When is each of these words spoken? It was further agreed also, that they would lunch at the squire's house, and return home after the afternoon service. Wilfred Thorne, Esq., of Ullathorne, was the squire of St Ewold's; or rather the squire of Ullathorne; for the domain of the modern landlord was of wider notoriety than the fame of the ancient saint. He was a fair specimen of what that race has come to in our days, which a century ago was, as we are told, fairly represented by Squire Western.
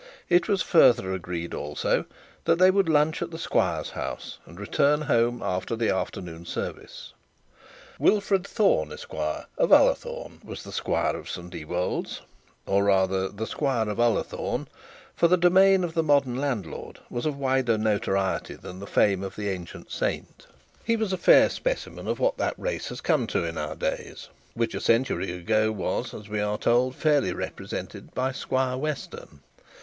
It 0.29 0.47
was 0.47 0.63
further 0.63 1.13
agreed 1.13 1.53
also, 1.53 2.05
that 2.45 2.57
they 2.57 2.71
would 2.71 2.89
lunch 2.89 3.21
at 3.21 3.29
the 3.29 3.37
squire's 3.37 3.91
house, 3.91 4.39
and 4.47 4.59
return 4.59 5.01
home 5.01 5.43
after 5.43 5.75
the 5.75 5.93
afternoon 5.93 6.43
service. 6.47 7.13
Wilfred 7.99 8.47
Thorne, 8.47 8.91
Esq., 8.91 9.13
of 9.13 9.71
Ullathorne, 9.71 10.41
was 10.43 10.63
the 10.63 10.71
squire 10.71 11.15
of 11.15 11.29
St 11.29 11.53
Ewold's; 11.53 12.21
or 12.65 12.85
rather 12.85 13.29
the 13.29 13.45
squire 13.45 13.87
of 13.87 13.99
Ullathorne; 13.99 14.65
for 15.15 15.27
the 15.27 15.37
domain 15.37 15.83
of 15.83 15.93
the 15.93 16.01
modern 16.01 16.35
landlord 16.35 16.97
was 17.11 17.27
of 17.27 17.37
wider 17.37 17.77
notoriety 17.77 18.55
than 18.55 18.79
the 18.79 18.87
fame 18.87 19.21
of 19.21 19.35
the 19.35 19.49
ancient 19.49 19.91
saint. 19.91 20.47
He 20.83 20.95
was 20.97 21.13
a 21.13 21.15
fair 21.17 21.47
specimen 21.47 22.07
of 22.07 22.17
what 22.19 22.39
that 22.39 22.57
race 22.57 22.89
has 22.89 23.01
come 23.01 23.27
to 23.27 23.45
in 23.45 23.55
our 23.55 23.75
days, 23.75 24.29
which 24.55 24.73
a 24.73 24.81
century 24.81 25.31
ago 25.31 25.71
was, 25.71 26.11
as 26.15 26.27
we 26.27 26.41
are 26.41 26.57
told, 26.57 26.95
fairly 26.95 27.33
represented 27.33 28.15
by 28.15 28.31
Squire 28.31 28.77
Western. 28.77 29.41